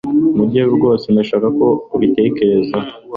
Nibyo 0.35 0.61
rwose 0.77 1.05
ndashaka 1.13 1.47
ko 1.57 1.67
abitekereza. 1.95 2.77